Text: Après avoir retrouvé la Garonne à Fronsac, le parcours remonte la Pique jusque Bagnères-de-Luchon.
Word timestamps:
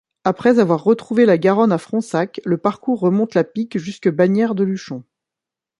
Après 0.23 0.57
avoir 0.57 0.83
retrouvé 0.83 1.27
la 1.27 1.37
Garonne 1.37 1.71
à 1.71 1.77
Fronsac, 1.77 2.41
le 2.43 2.57
parcours 2.57 2.99
remonte 3.01 3.35
la 3.35 3.43
Pique 3.43 3.77
jusque 3.77 4.09
Bagnères-de-Luchon. 4.09 5.03